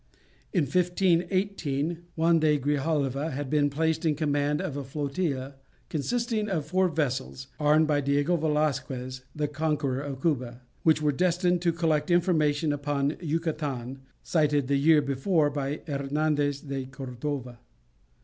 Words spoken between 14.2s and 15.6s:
sighted the year before